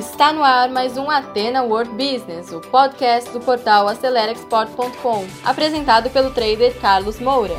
Está 0.00 0.32
no 0.32 0.42
ar 0.42 0.70
mais 0.70 0.96
um 0.96 1.10
Atena 1.10 1.62
World 1.62 1.90
Business, 1.90 2.50
o 2.52 2.60
podcast 2.62 3.30
do 3.32 3.38
portal 3.38 3.86
AceleraExport.com, 3.86 5.26
apresentado 5.44 6.08
pelo 6.08 6.30
trader 6.30 6.74
Carlos 6.80 7.20
Moura. 7.20 7.52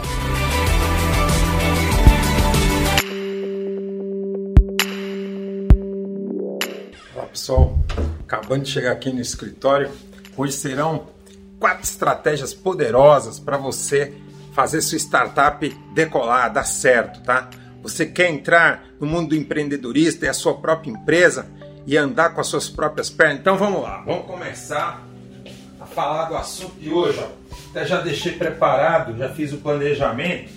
Olá 7.13 7.27
pessoal, 7.27 7.77
acabando 8.23 8.63
de 8.63 8.71
chegar 8.71 8.93
aqui 8.93 9.13
no 9.13 9.21
escritório, 9.21 9.91
hoje 10.35 10.53
serão 10.53 11.05
quatro 11.59 11.83
estratégias 11.83 12.55
poderosas 12.55 13.39
para 13.39 13.57
você 13.57 14.15
fazer 14.51 14.81
sua 14.81 14.97
startup 14.97 15.69
decolar, 15.93 16.51
dar 16.51 16.65
certo, 16.65 17.21
tá? 17.21 17.51
Você 17.83 18.07
quer 18.07 18.31
entrar 18.31 18.83
no 18.99 19.05
mundo 19.05 19.29
do 19.29 19.35
empreendedorismo, 19.35 20.21
ter 20.21 20.29
a 20.29 20.33
sua 20.33 20.55
própria 20.55 20.89
empresa 20.89 21.60
e 21.85 21.97
andar 21.97 22.33
com 22.33 22.41
as 22.41 22.47
suas 22.47 22.69
próprias 22.69 23.09
pernas? 23.09 23.39
Então 23.39 23.57
vamos 23.57 23.81
lá, 23.81 24.01
vamos 24.05 24.25
começar 24.25 25.05
a 25.79 25.85
falar 25.85 26.25
do 26.25 26.35
assunto 26.35 26.79
de 26.79 26.89
hoje. 26.89 27.19
Até 27.69 27.85
já 27.85 28.01
deixei 28.01 28.33
preparado, 28.33 29.17
já 29.17 29.29
fiz 29.29 29.53
o 29.53 29.57
planejamento. 29.57 30.51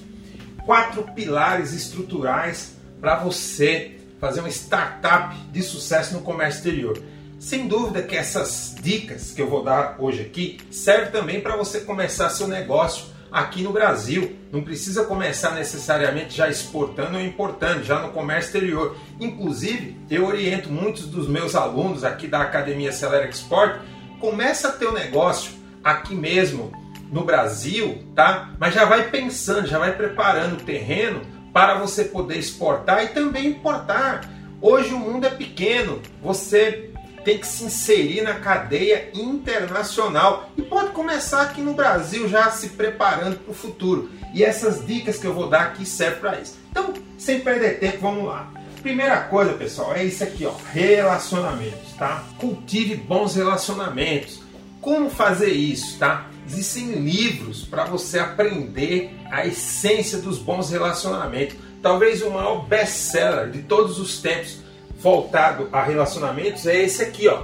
Quatro 0.65 1.03
pilares 1.15 1.73
estruturais 1.73 2.77
para 3.01 3.17
você 3.17 3.99
fazer 4.21 4.41
uma 4.41 4.49
startup 4.49 5.37
de 5.53 5.63
sucesso 5.63 6.15
no 6.15 6.23
comércio 6.23 6.59
exterior. 6.59 6.99
Sem 7.39 7.69
dúvida 7.69 8.03
que 8.03 8.17
essas 8.17 8.75
dicas 8.81 9.33
que 9.33 9.43
eu 9.43 9.49
vou 9.49 9.63
dar 9.63 9.97
hoje 9.99 10.23
aqui 10.23 10.59
servem 10.71 11.11
também 11.11 11.41
para 11.41 11.57
você 11.57 11.81
começar 11.81 12.31
seu 12.31 12.49
negócio 12.49 13.14
aqui 13.35 13.63
no 13.63 13.73
Brasil. 13.73 14.37
Não 14.53 14.63
precisa 14.63 15.05
começar 15.05 15.51
necessariamente 15.51 16.37
já 16.37 16.49
exportando 16.49 17.17
ou 17.17 17.25
importando, 17.25 17.83
já 17.83 17.99
no 17.99 18.13
comércio 18.13 18.47
exterior. 18.47 18.97
Inclusive, 19.21 19.97
eu 20.09 20.25
oriento 20.25 20.71
muitos 20.71 21.09
dos 21.09 21.29
meus 21.29 21.57
alunos 21.57 22.05
aqui 22.05 22.29
da 22.29 22.43
Academia 22.43 22.91
Acelera 22.91 23.29
Export, 23.29 23.81
começa 24.21 24.79
um 24.87 24.93
negócio 24.93 25.51
aqui 25.83 26.15
mesmo 26.15 26.71
no 27.11 27.25
Brasil, 27.25 28.05
tá? 28.15 28.55
Mas 28.59 28.73
já 28.73 28.85
vai 28.85 29.11
pensando, 29.11 29.67
já 29.67 29.81
vai 29.81 29.97
preparando 29.97 30.55
o 30.55 30.65
terreno 30.65 31.21
para 31.53 31.75
você 31.75 32.05
poder 32.05 32.39
exportar 32.39 33.05
e 33.05 33.09
também 33.09 33.49
importar. 33.49 34.31
Hoje 34.61 34.95
o 34.95 34.99
mundo 34.99 35.27
é 35.27 35.31
pequeno, 35.31 36.01
você 36.23 36.94
tem 37.25 37.39
que 37.39 37.47
se 37.47 37.65
inserir 37.65 38.23
na 38.23 38.35
cadeia 38.35 39.09
internacional 39.15 40.51
e 40.57 40.63
pode 40.63 40.91
começar 40.91 41.43
aqui 41.43 41.61
no 41.61 41.73
Brasil 41.73 42.29
já 42.29 42.51
se 42.51 42.71
preparando 42.71 43.39
para 43.39 43.51
o 43.51 43.55
futuro. 43.55 44.11
E 44.35 44.45
essas 44.45 44.87
dicas 44.87 45.19
que 45.19 45.27
eu 45.27 45.33
vou 45.33 45.49
dar 45.49 45.63
aqui 45.63 45.87
servem 45.87 46.21
para 46.21 46.41
isso. 46.41 46.57
Então, 46.71 46.93
sem 47.17 47.41
perder 47.41 47.79
tempo, 47.79 47.99
vamos 48.01 48.27
lá. 48.27 48.53
Primeira 48.83 49.19
coisa, 49.23 49.55
pessoal, 49.55 49.95
é 49.95 50.05
isso 50.05 50.23
aqui, 50.23 50.45
ó, 50.45 50.53
relacionamentos, 50.73 51.93
tá? 51.97 52.23
Cultive 52.39 52.97
bons 52.97 53.35
relacionamentos. 53.35 54.41
Como 54.81 55.09
fazer 55.09 55.53
isso, 55.53 55.99
tá? 55.99 56.27
Existem 56.47 56.93
livros 56.93 57.65
para 57.65 57.85
você 57.85 58.19
aprender 58.19 59.17
a 59.31 59.47
essência 59.47 60.19
dos 60.19 60.39
bons 60.39 60.71
relacionamentos. 60.71 61.57
Talvez 61.81 62.21
o 62.21 62.31
maior 62.31 62.67
best-seller 62.67 63.51
de 63.51 63.63
todos 63.63 63.99
os 63.99 64.21
tempos 64.21 64.59
voltado 65.05 65.69
a 65.71 65.83
relacionamentos 65.83 66.67
é 66.67 66.83
esse 66.83 67.03
aqui, 67.03 67.29
ó. 67.29 67.43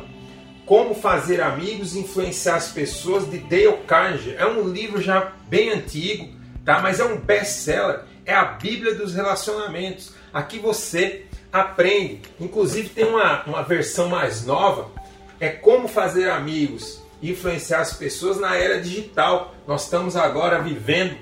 Como 0.65 0.95
fazer 0.95 1.43
amigos 1.43 1.95
e 1.95 1.99
influenciar 1.99 2.55
as 2.57 2.73
pessoas 2.73 3.31
de 3.31 3.37
Dale 3.39 3.77
Carnegie. 3.87 4.35
É 4.39 4.47
um 4.47 4.67
livro 4.67 5.03
já 5.03 5.33
bem 5.47 5.69
antigo, 5.69 6.31
tá? 6.65 6.81
Mas 6.81 6.99
é 7.01 7.05
um 7.05 7.19
best-seller. 7.19 8.01
É 8.25 8.35
a 8.35 8.45
Bíblia 8.45 8.95
dos 8.95 9.15
relacionamentos. 9.15 10.15
Aqui 10.33 10.59
você 10.59 11.27
aprende. 11.53 12.23
Inclusive 12.41 12.89
tem 12.89 13.05
uma, 13.05 13.45
uma 13.45 13.63
versão 13.63 14.09
mais 14.09 14.47
nova. 14.47 14.91
É 15.39 15.51
como 15.51 15.87
fazer 15.87 16.31
amigos 16.31 17.03
e 17.21 17.33
influenciar 17.33 17.81
as 17.81 17.93
pessoas 17.93 18.41
na 18.41 18.57
era 18.57 18.81
digital. 18.81 19.55
Nós 19.67 19.85
estamos 19.85 20.17
agora 20.17 20.63
vivendo 20.63 21.15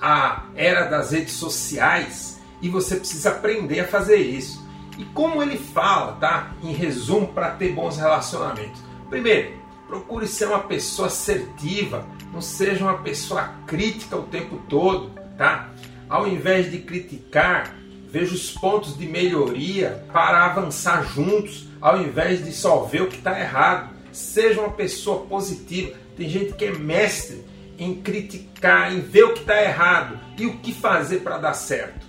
a 0.00 0.44
era 0.54 0.84
das 0.84 1.10
redes 1.10 1.34
sociais 1.34 2.40
e 2.62 2.68
você 2.68 2.94
precisa 2.96 3.30
aprender 3.30 3.80
a 3.80 3.88
fazer 3.88 4.18
isso. 4.18 4.63
E 4.98 5.04
como 5.06 5.42
ele 5.42 5.58
fala, 5.58 6.12
tá? 6.12 6.52
Em 6.62 6.72
resumo, 6.72 7.28
para 7.28 7.50
ter 7.50 7.72
bons 7.72 7.96
relacionamentos. 7.96 8.80
Primeiro, 9.08 9.52
procure 9.86 10.26
ser 10.26 10.46
uma 10.46 10.60
pessoa 10.60 11.08
assertiva, 11.08 12.06
não 12.32 12.40
seja 12.40 12.84
uma 12.84 12.98
pessoa 12.98 13.54
crítica 13.66 14.16
o 14.16 14.24
tempo 14.24 14.60
todo, 14.68 15.10
tá? 15.36 15.70
Ao 16.08 16.28
invés 16.28 16.70
de 16.70 16.78
criticar, 16.78 17.74
veja 18.08 18.34
os 18.34 18.50
pontos 18.52 18.96
de 18.96 19.06
melhoria 19.06 20.06
para 20.12 20.44
avançar 20.44 21.04
juntos, 21.04 21.68
ao 21.80 22.00
invés 22.00 22.44
de 22.44 22.52
só 22.52 22.84
ver 22.84 23.02
o 23.02 23.08
que 23.08 23.16
está 23.16 23.38
errado. 23.38 23.94
Seja 24.12 24.60
uma 24.60 24.70
pessoa 24.70 25.26
positiva. 25.26 25.92
Tem 26.16 26.28
gente 26.28 26.52
que 26.52 26.66
é 26.66 26.72
mestre 26.72 27.44
em 27.76 27.96
criticar, 27.96 28.92
em 28.92 29.00
ver 29.00 29.24
o 29.24 29.32
que 29.32 29.40
está 29.40 29.60
errado 29.60 30.20
e 30.38 30.46
o 30.46 30.58
que 30.58 30.72
fazer 30.72 31.18
para 31.18 31.38
dar 31.38 31.54
certo. 31.54 32.06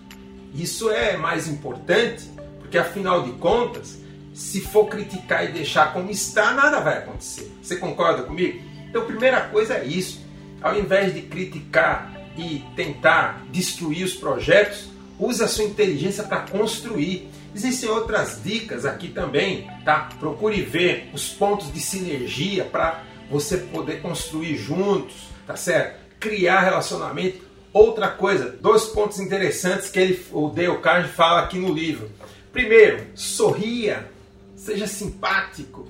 Isso 0.54 0.90
é 0.92 1.18
mais 1.18 1.48
importante 1.48 2.30
porque 2.76 2.80
afinal 2.80 3.24
de 3.24 3.32
contas, 3.34 4.02
se 4.34 4.60
for 4.60 4.88
criticar 4.88 5.46
e 5.46 5.54
deixar 5.54 5.94
como 5.94 6.12
está, 6.12 6.52
nada 6.52 6.82
vai 6.82 6.98
acontecer. 6.98 7.50
Você 7.62 7.78
concorda 7.78 8.24
comigo? 8.24 8.62
Então, 8.90 9.06
primeira 9.06 9.42
coisa 9.42 9.76
é 9.76 9.86
isso. 9.86 10.22
Ao 10.62 10.78
invés 10.78 11.14
de 11.14 11.22
criticar 11.22 12.12
e 12.38 12.66
tentar 12.76 13.46
destruir 13.50 14.04
os 14.04 14.14
projetos, 14.14 14.90
use 15.18 15.42
a 15.42 15.48
sua 15.48 15.64
inteligência 15.64 16.24
para 16.24 16.40
construir. 16.40 17.30
Existem 17.56 17.88
outras 17.90 18.42
dicas 18.44 18.86
aqui 18.86 19.08
também, 19.08 19.70
tá? 19.86 20.10
Procure 20.20 20.62
ver 20.62 21.10
os 21.14 21.30
pontos 21.30 21.72
de 21.72 21.80
sinergia 21.80 22.66
para 22.66 23.04
você 23.32 23.58
poder 23.58 24.02
construir 24.02 24.58
juntos, 24.58 25.30
tá 25.48 25.56
certo? 25.56 25.98
Criar 26.20 26.60
relacionamento. 26.60 27.46
Outra 27.72 28.10
coisa, 28.10 28.54
dois 28.62 28.84
pontos 28.86 29.20
interessantes 29.20 29.90
que 29.90 30.00
ele, 30.00 30.26
o 30.32 30.50
Dale 30.50 30.78
Carnegie 30.80 31.14
fala 31.14 31.42
aqui 31.42 31.58
no 31.58 31.74
livro. 31.74 32.10
Primeiro, 32.56 33.08
sorria, 33.16 34.10
seja 34.56 34.88
simpático, 34.88 35.90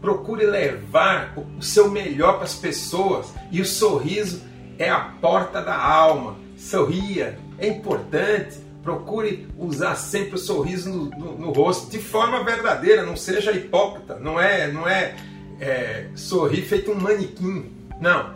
procure 0.00 0.46
levar 0.46 1.36
o 1.36 1.60
seu 1.60 1.90
melhor 1.90 2.34
para 2.34 2.44
as 2.44 2.54
pessoas 2.54 3.34
e 3.50 3.60
o 3.60 3.66
sorriso 3.66 4.40
é 4.78 4.88
a 4.88 5.00
porta 5.00 5.60
da 5.60 5.76
alma. 5.76 6.36
Sorria, 6.56 7.36
é 7.58 7.66
importante. 7.66 8.60
Procure 8.84 9.48
usar 9.58 9.96
sempre 9.96 10.36
o 10.36 10.38
sorriso 10.38 10.90
no, 10.90 11.10
no, 11.10 11.38
no 11.38 11.50
rosto 11.50 11.90
de 11.90 11.98
forma 11.98 12.44
verdadeira, 12.44 13.02
não 13.02 13.16
seja 13.16 13.50
hipócrita, 13.50 14.14
não 14.14 14.40
é, 14.40 14.70
não 14.70 14.88
é, 14.88 15.16
é 15.58 16.06
sorrir 16.14 16.62
feito 16.62 16.92
um 16.92 16.94
manequim, 16.94 17.72
não. 18.00 18.32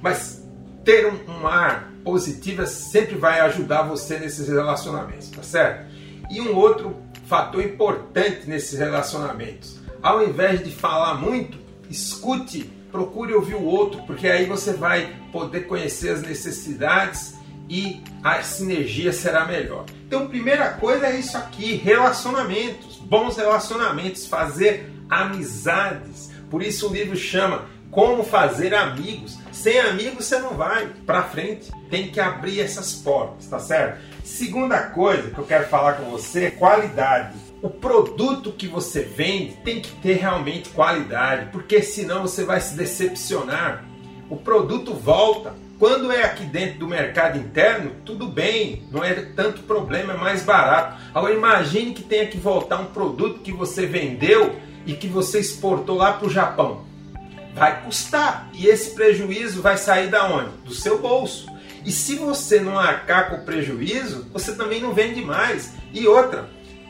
Mas 0.00 0.42
ter 0.82 1.06
um, 1.06 1.30
um 1.30 1.46
ar 1.46 1.92
positivo 2.02 2.66
sempre 2.66 3.16
vai 3.16 3.40
ajudar 3.40 3.82
você 3.82 4.18
nesses 4.18 4.48
relacionamentos, 4.48 5.28
tá 5.28 5.42
certo? 5.42 5.92
E 6.32 6.40
um 6.40 6.56
outro 6.56 6.96
fator 7.26 7.62
importante 7.62 8.48
nesses 8.48 8.78
relacionamentos, 8.78 9.78
ao 10.02 10.24
invés 10.24 10.64
de 10.64 10.70
falar 10.70 11.16
muito, 11.16 11.58
escute, 11.90 12.62
procure 12.90 13.34
ouvir 13.34 13.54
o 13.54 13.62
outro, 13.62 14.02
porque 14.06 14.26
aí 14.26 14.46
você 14.46 14.72
vai 14.72 15.14
poder 15.30 15.66
conhecer 15.66 16.08
as 16.08 16.22
necessidades 16.22 17.34
e 17.68 18.02
a 18.24 18.42
sinergia 18.42 19.12
será 19.12 19.44
melhor. 19.44 19.84
Então, 20.06 20.26
primeira 20.26 20.70
coisa 20.70 21.06
é 21.06 21.18
isso 21.18 21.36
aqui: 21.36 21.74
relacionamentos, 21.74 22.96
bons 22.96 23.36
relacionamentos, 23.36 24.26
fazer 24.26 24.90
amizades. 25.10 26.30
Por 26.50 26.62
isso 26.62 26.88
o 26.88 26.92
livro 26.94 27.14
chama 27.14 27.66
Como 27.92 28.24
Fazer 28.24 28.74
Amigos. 28.74 29.38
Sem 29.52 29.78
amigos 29.78 30.24
você 30.24 30.38
não 30.38 30.54
vai 30.54 30.88
para 31.06 31.24
frente. 31.24 31.70
Tem 31.90 32.08
que 32.10 32.18
abrir 32.18 32.58
essas 32.58 32.94
portas, 32.94 33.46
tá 33.46 33.58
certo? 33.58 34.00
Segunda 34.24 34.80
coisa 34.80 35.30
que 35.30 35.38
eu 35.38 35.44
quero 35.44 35.68
falar 35.68 35.98
com 35.98 36.10
você 36.10 36.46
é 36.46 36.50
qualidade. 36.50 37.36
O 37.60 37.68
produto 37.68 38.50
que 38.50 38.66
você 38.66 39.02
vende 39.02 39.58
tem 39.62 39.82
que 39.82 39.90
ter 39.96 40.14
realmente 40.14 40.70
qualidade, 40.70 41.50
porque 41.52 41.82
senão 41.82 42.22
você 42.22 42.44
vai 42.44 42.62
se 42.62 42.74
decepcionar. 42.74 43.84
O 44.30 44.36
produto 44.36 44.94
volta. 44.94 45.54
Quando 45.78 46.12
é 46.12 46.22
aqui 46.22 46.44
dentro 46.44 46.78
do 46.78 46.88
mercado 46.88 47.38
interno, 47.38 47.90
tudo 48.06 48.28
bem, 48.28 48.86
não 48.90 49.02
é 49.02 49.14
tanto 49.14 49.64
problema, 49.64 50.14
é 50.14 50.16
mais 50.16 50.44
barato. 50.44 50.96
Agora 51.12 51.34
imagine 51.34 51.92
que 51.92 52.04
tenha 52.04 52.26
que 52.26 52.38
voltar 52.38 52.78
um 52.78 52.86
produto 52.86 53.40
que 53.40 53.52
você 53.52 53.84
vendeu 53.84 54.56
e 54.86 54.94
que 54.94 55.08
você 55.08 55.40
exportou 55.40 55.96
lá 55.96 56.12
para 56.12 56.28
o 56.28 56.30
Japão. 56.30 56.91
Vai 57.54 57.82
custar 57.82 58.48
e 58.54 58.66
esse 58.66 58.94
prejuízo 58.94 59.60
vai 59.60 59.76
sair 59.76 60.08
da 60.08 60.26
onde? 60.26 60.50
Do 60.64 60.74
seu 60.74 60.98
bolso. 60.98 61.46
E 61.84 61.90
se 61.90 62.16
você 62.16 62.60
não 62.60 62.78
arcar 62.78 63.28
com 63.28 63.36
o 63.36 63.44
prejuízo, 63.44 64.26
você 64.32 64.54
também 64.54 64.80
não 64.80 64.94
vende 64.94 65.20
mais. 65.20 65.72
E 65.92 66.06
outra, 66.06 66.48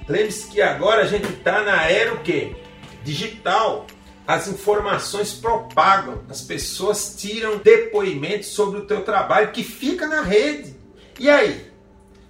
lembre-se 0.09 0.49
que 0.49 0.61
agora 0.61 1.03
a 1.03 1.07
gente 1.07 1.29
está 1.33 1.63
na 1.63 1.91
era 1.91 2.15
o 2.15 2.21
quê? 2.21 2.55
Digital. 3.03 3.87
As 4.27 4.47
informações 4.47 5.33
propagam, 5.33 6.23
as 6.29 6.43
pessoas 6.43 7.17
tiram 7.17 7.59
depoimentos 7.59 8.51
sobre 8.51 8.79
o 8.79 8.87
teu 8.87 9.03
trabalho 9.03 9.51
que 9.51 9.65
fica 9.65 10.07
na 10.07 10.23
rede. 10.23 10.77
E 11.19 11.29
aí? 11.29 11.72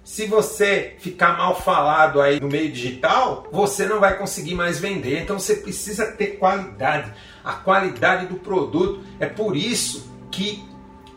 Se 0.03 0.27
você 0.27 0.95
ficar 0.99 1.37
mal 1.37 1.55
falado 1.55 2.19
aí 2.19 2.39
no 2.39 2.49
meio 2.49 2.69
digital, 2.69 3.47
você 3.51 3.85
não 3.85 4.01
vai 4.01 4.17
conseguir 4.17 4.53
mais 4.53 4.77
vender. 4.77 5.21
Então 5.21 5.39
você 5.39 5.55
precisa 5.55 6.11
ter 6.11 6.37
qualidade, 6.37 7.13
a 7.43 7.53
qualidade 7.53 8.25
do 8.27 8.35
produto. 8.35 9.01
É 9.17 9.27
por 9.27 9.55
isso 9.55 10.11
que 10.29 10.67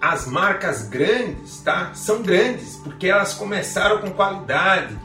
as 0.00 0.26
marcas 0.26 0.88
grandes, 0.88 1.60
tá? 1.62 1.92
São 1.94 2.22
grandes 2.22 2.76
porque 2.76 3.08
elas 3.08 3.34
começaram 3.34 3.98
com 3.98 4.10
qualidade. 4.10 4.96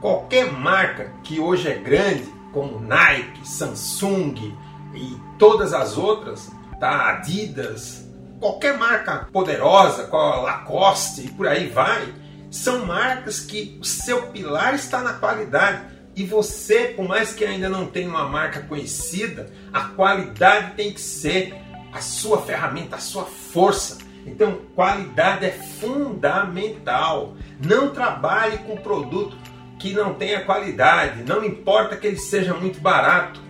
Qualquer 0.00 0.52
marca 0.52 1.12
que 1.24 1.40
hoje 1.40 1.68
é 1.68 1.74
grande, 1.74 2.32
como 2.52 2.78
Nike, 2.78 3.48
Samsung 3.48 4.54
e 4.94 5.18
todas 5.38 5.74
as 5.74 5.98
outras, 5.98 6.52
tá? 6.78 7.10
Adidas, 7.10 8.06
qualquer 8.38 8.78
marca 8.78 9.28
poderosa, 9.32 10.08
a 10.12 10.36
Lacoste 10.36 11.22
e 11.22 11.30
por 11.30 11.48
aí 11.48 11.68
vai, 11.68 12.06
são 12.50 12.86
marcas 12.86 13.40
que 13.40 13.78
o 13.80 13.84
seu 13.84 14.28
pilar 14.28 14.74
está 14.74 15.00
na 15.00 15.14
qualidade. 15.14 15.94
E 16.16 16.24
você, 16.24 16.92
por 16.96 17.08
mais 17.08 17.32
que 17.32 17.44
ainda 17.44 17.68
não 17.68 17.86
tenha 17.86 18.08
uma 18.08 18.28
marca 18.28 18.60
conhecida, 18.60 19.50
a 19.72 19.80
qualidade 19.80 20.74
tem 20.74 20.92
que 20.92 21.00
ser 21.00 21.54
a 21.92 22.00
sua 22.00 22.42
ferramenta, 22.42 22.96
a 22.96 23.00
sua 23.00 23.24
força. 23.24 23.98
Então, 24.26 24.60
qualidade 24.74 25.46
é 25.46 25.50
fundamental. 25.50 27.36
Não 27.60 27.90
trabalhe 27.90 28.58
com 28.58 28.76
produto 28.76 29.36
que 29.78 29.92
não 29.92 30.14
tenha 30.14 30.44
qualidade, 30.44 31.22
não 31.24 31.44
importa 31.44 31.96
que 31.96 32.06
ele 32.06 32.16
seja 32.16 32.54
muito 32.54 32.80
barato. 32.80 33.42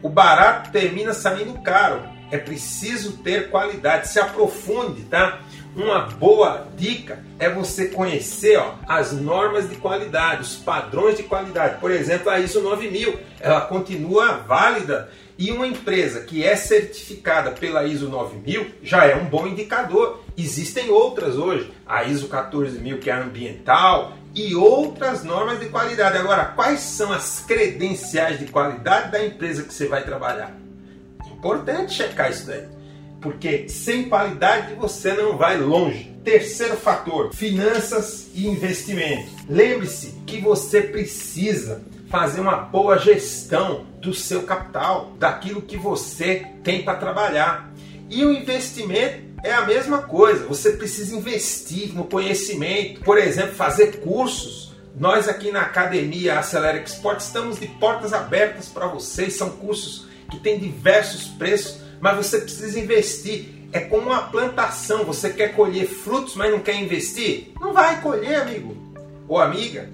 O 0.00 0.08
barato 0.08 0.70
termina 0.70 1.12
saindo 1.12 1.60
caro. 1.62 2.02
É 2.30 2.38
preciso 2.38 3.18
ter 3.18 3.50
qualidade. 3.50 4.08
Se 4.08 4.20
aprofunde, 4.20 5.02
tá? 5.04 5.40
Uma 5.76 6.00
boa 6.00 6.66
dica 6.76 7.22
é 7.38 7.48
você 7.48 7.86
conhecer 7.88 8.58
ó, 8.58 8.74
as 8.88 9.12
normas 9.12 9.68
de 9.68 9.76
qualidade, 9.76 10.42
os 10.42 10.56
padrões 10.56 11.16
de 11.16 11.22
qualidade. 11.22 11.80
Por 11.80 11.90
exemplo, 11.90 12.30
a 12.30 12.40
ISO 12.40 12.60
9000, 12.60 13.18
ela 13.40 13.60
continua 13.60 14.38
válida 14.38 15.08
e 15.38 15.52
uma 15.52 15.68
empresa 15.68 16.20
que 16.20 16.44
é 16.44 16.56
certificada 16.56 17.52
pela 17.52 17.84
ISO 17.84 18.08
9000 18.08 18.72
já 18.82 19.06
é 19.06 19.14
um 19.14 19.26
bom 19.26 19.46
indicador. 19.46 20.20
Existem 20.36 20.90
outras 20.90 21.36
hoje, 21.36 21.72
a 21.86 22.02
ISO 22.02 22.26
14000 22.26 22.98
que 22.98 23.08
é 23.08 23.14
ambiental 23.14 24.14
e 24.34 24.56
outras 24.56 25.22
normas 25.22 25.60
de 25.60 25.66
qualidade. 25.66 26.18
Agora, 26.18 26.46
quais 26.46 26.80
são 26.80 27.12
as 27.12 27.44
credenciais 27.46 28.40
de 28.40 28.46
qualidade 28.46 29.12
da 29.12 29.24
empresa 29.24 29.62
que 29.62 29.72
você 29.72 29.86
vai 29.86 30.02
trabalhar? 30.02 30.52
Importante 31.30 31.92
checar 31.92 32.30
isso 32.30 32.46
daí, 32.48 32.66
porque 33.20 33.68
sem 33.68 34.08
qualidade 34.08 34.74
você 34.74 35.12
não 35.12 35.36
vai 35.36 35.58
longe. 35.58 36.16
Terceiro 36.24 36.76
fator: 36.76 37.34
finanças 37.34 38.28
e 38.34 38.46
investimento. 38.46 39.30
Lembre-se 39.48 40.14
que 40.26 40.40
você 40.40 40.82
precisa 40.82 41.82
fazer 42.08 42.40
uma 42.40 42.56
boa 42.56 42.98
gestão 42.98 43.86
do 44.00 44.14
seu 44.14 44.42
capital, 44.42 45.14
daquilo 45.18 45.62
que 45.62 45.76
você 45.76 46.46
tem 46.62 46.82
para 46.82 46.98
trabalhar. 46.98 47.72
E 48.08 48.24
o 48.24 48.32
investimento 48.32 49.28
é 49.44 49.52
a 49.52 49.66
mesma 49.66 50.02
coisa. 50.02 50.46
Você 50.46 50.72
precisa 50.72 51.14
investir 51.14 51.94
no 51.94 52.04
conhecimento, 52.04 53.00
por 53.00 53.18
exemplo, 53.18 53.54
fazer 53.54 54.00
cursos. 54.00 54.74
Nós 54.98 55.28
aqui 55.28 55.52
na 55.52 55.60
academia 55.60 56.38
Acelera 56.38 56.78
Export 56.78 57.20
estamos 57.20 57.60
de 57.60 57.68
portas 57.68 58.12
abertas 58.12 58.68
para 58.68 58.86
vocês. 58.86 59.34
São 59.34 59.50
cursos 59.50 60.06
que 60.30 60.40
têm 60.40 60.58
diversos 60.58 61.28
preços, 61.28 61.80
mas 62.00 62.16
você 62.16 62.40
precisa 62.40 62.78
investir. 62.78 63.54
É 63.72 63.80
como 63.80 64.08
uma 64.08 64.22
plantação. 64.22 65.04
Você 65.04 65.30
quer 65.30 65.54
colher 65.54 65.86
frutos, 65.86 66.34
mas 66.34 66.50
não 66.50 66.60
quer 66.60 66.76
investir? 66.76 67.52
Não 67.60 67.72
vai 67.72 68.00
colher, 68.00 68.40
amigo 68.40 68.76
ou 69.28 69.38
amiga 69.38 69.90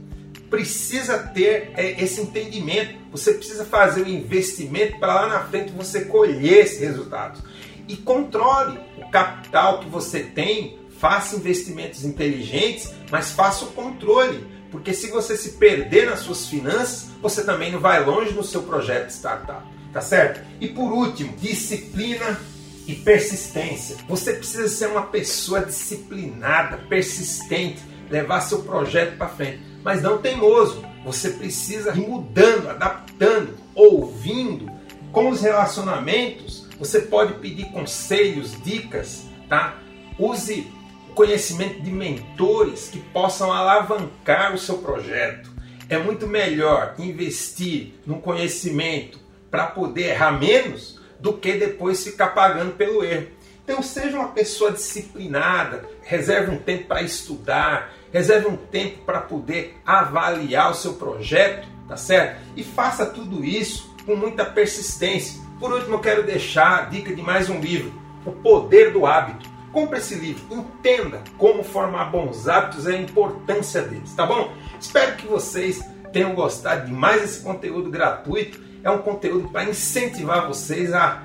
precisa 0.55 1.19
ter 1.19 1.73
é, 1.77 2.01
esse 2.01 2.21
entendimento. 2.21 2.95
Você 3.11 3.35
precisa 3.35 3.65
fazer 3.65 4.03
o 4.03 4.09
investimento 4.09 4.99
para 5.01 5.15
lá 5.15 5.27
na 5.27 5.41
frente 5.41 5.73
você 5.73 6.05
colher 6.05 6.65
esses 6.65 6.79
resultados. 6.79 7.43
E 7.89 7.97
controle 7.97 8.79
o 8.97 9.11
capital 9.11 9.81
que 9.81 9.89
você 9.89 10.21
tem, 10.21 10.79
faça 10.99 11.35
investimentos 11.35 12.05
inteligentes, 12.05 12.93
mas 13.11 13.33
faça 13.33 13.65
o 13.65 13.73
controle. 13.73 14.47
Porque 14.71 14.95
se 14.95 15.09
você 15.09 15.37
se 15.37 15.51
perder 15.53 16.07
nas 16.07 16.21
suas 16.21 16.47
finanças, 16.47 17.09
você 17.21 17.43
também 17.43 17.73
não 17.73 17.81
vai 17.81 18.05
longe 18.05 18.33
no 18.33 18.45
seu 18.45 18.63
projeto 18.63 19.09
de 19.09 19.13
startup. 19.13 19.63
Tá 19.95 20.03
certo? 20.03 20.45
E 20.61 20.69
por 20.69 20.93
último, 20.93 21.35
disciplina 21.39 22.39
e 22.87 22.95
persistência. 22.95 23.97
Você 24.07 24.35
precisa 24.35 24.69
ser 24.69 24.89
uma 24.89 25.07
pessoa 25.07 25.65
disciplinada, 25.65 26.77
persistente, 26.89 27.81
levar 28.11 28.43
seu 28.43 28.63
projeto 28.63 29.17
para 29.17 29.29
frente 29.29 29.75
mas 29.85 30.03
não 30.03 30.19
teimoso. 30.19 30.83
Você 31.05 31.31
precisa 31.31 31.93
ir 31.95 32.09
mudando, 32.09 32.71
adaptando, 32.71 33.55
ouvindo. 33.75 34.73
Com 35.13 35.29
os 35.29 35.43
relacionamentos, 35.43 36.67
você 36.79 37.03
pode 37.03 37.35
pedir 37.35 37.67
conselhos, 37.67 38.61
dicas, 38.65 39.27
tá? 39.49 39.79
Use 40.19 40.67
o 41.11 41.13
conhecimento 41.13 41.83
de 41.83 41.91
mentores 41.91 42.89
que 42.89 42.99
possam 42.99 43.53
alavancar 43.53 44.55
o 44.55 44.59
seu 44.59 44.79
projeto. 44.79 45.53
É 45.89 45.99
muito 45.99 46.27
melhor 46.27 46.95
investir 46.99 47.93
no 48.07 48.19
conhecimento 48.19 49.21
para 49.55 49.69
poder 49.69 50.09
errar 50.09 50.33
menos 50.33 50.99
do 51.21 51.35
que 51.35 51.53
depois 51.53 52.03
ficar 52.03 52.31
pagando 52.31 52.73
pelo 52.73 53.05
erro. 53.05 53.29
Então 53.63 53.81
seja 53.85 54.19
uma 54.19 54.31
pessoa 54.31 54.73
disciplinada, 54.73 55.89
reserve 56.03 56.51
um 56.51 56.59
tempo 56.59 56.89
para 56.89 57.03
estudar, 57.03 57.95
reserve 58.13 58.49
um 58.49 58.57
tempo 58.57 59.05
para 59.05 59.21
poder 59.21 59.77
avaliar 59.87 60.73
o 60.73 60.75
seu 60.75 60.95
projeto, 60.95 61.69
tá 61.87 61.97
certo? 61.97 62.41
E 62.57 62.65
faça 62.65 63.07
tudo 63.07 63.45
isso 63.45 63.95
com 64.05 64.17
muita 64.17 64.45
persistência. 64.45 65.41
Por 65.61 65.73
último, 65.73 65.95
eu 65.95 66.01
quero 66.01 66.25
deixar 66.25 66.81
a 66.81 66.83
dica 66.87 67.15
de 67.15 67.23
mais 67.23 67.49
um 67.49 67.61
livro, 67.61 67.95
O 68.27 68.33
Poder 68.33 68.93
do 68.93 69.07
Hábito. 69.07 69.49
Compre 69.71 69.99
esse 69.99 70.17
livro, 70.17 70.45
entenda 70.51 71.23
como 71.39 71.63
formar 71.63 72.07
bons 72.07 72.49
hábitos 72.49 72.87
e 72.87 72.91
a 72.91 72.99
importância 72.99 73.83
deles, 73.83 74.13
tá 74.15 74.27
bom? 74.27 74.53
Espero 74.81 75.15
que 75.15 75.29
vocês 75.29 75.81
tenham 76.15 76.33
gostado 76.33 76.87
de 76.87 76.93
mais 76.93 77.25
esse 77.25 77.41
conteúdo 77.41 77.91
gratuito. 77.91 78.61
É 78.85 78.91
um 78.91 78.99
conteúdo 78.99 79.49
para 79.49 79.65
incentivar 79.65 80.47
vocês 80.47 80.93
a 80.93 81.25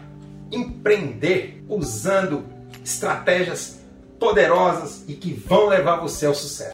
empreender 0.51 1.63
usando 1.69 2.44
estratégias 2.83 3.80
poderosas 4.19 5.06
e 5.07 5.13
que 5.13 5.31
vão 5.31 5.68
levar 5.68 5.97
você 5.97 6.25
ao 6.25 6.33
sucesso. 6.33 6.71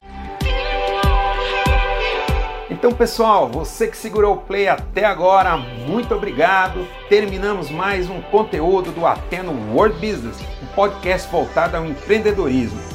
Então, 2.69 2.91
pessoal, 2.91 3.49
você 3.49 3.87
que 3.87 3.97
segurou 3.97 4.35
o 4.35 4.41
play 4.41 4.67
até 4.67 5.05
agora, 5.05 5.57
muito 5.57 6.15
obrigado. 6.15 6.87
Terminamos 7.09 7.69
mais 7.69 8.09
um 8.09 8.21
conteúdo 8.21 8.91
do 8.91 9.05
Ateno 9.05 9.53
World 9.73 9.95
Business, 9.95 10.37
um 10.63 10.67
podcast 10.75 11.29
voltado 11.29 11.77
ao 11.77 11.85
empreendedorismo. 11.85 12.94